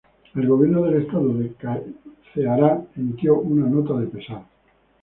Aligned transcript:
El 0.33 0.47
gobierno 0.47 0.81
del 0.81 1.03
estado 1.03 1.27
de 1.31 1.53
Ceará 2.33 2.81
emitió 2.95 3.35
una 3.35 3.67
nota 3.67 3.93
de 3.99 4.07
pesar. 4.07 4.43